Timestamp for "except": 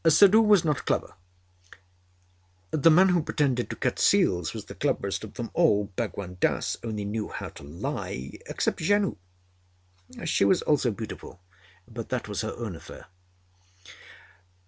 8.47-8.79